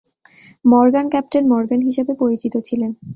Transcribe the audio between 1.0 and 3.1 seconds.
Captain Morgan হিসেবে পরিচিত ছিলেন।